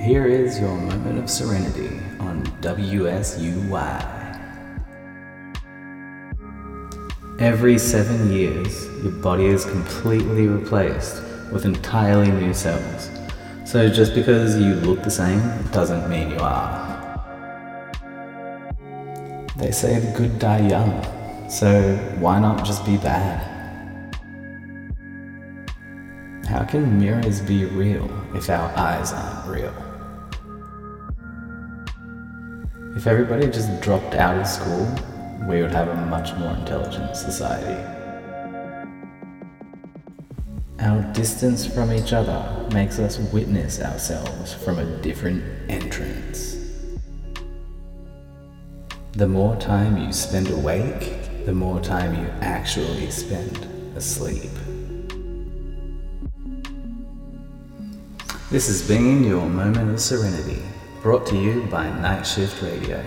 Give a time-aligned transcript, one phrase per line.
[0.00, 3.70] Here is your moment of serenity on WSUY.
[7.38, 13.10] Every seven years, your body is completely replaced with entirely new cells.
[13.66, 17.20] So just because you look the same doesn't mean you are.
[19.58, 21.04] They say the good die young,
[21.50, 23.50] so why not just be bad?
[26.46, 29.89] How can mirrors be real if our eyes aren't real?
[32.96, 34.86] If everybody just dropped out of school,
[35.48, 37.80] we would have a much more intelligent society.
[40.80, 46.56] Our distance from each other makes us witness ourselves from a different entrance.
[49.12, 54.50] The more time you spend awake, the more time you actually spend asleep.
[58.50, 60.62] This has been your moment of serenity,
[61.02, 63.02] brought to you by Night Shift Radio.